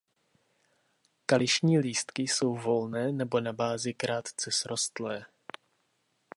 [1.25, 5.25] Kališní lístky jsou volné nebo na bázi krátce srostlé.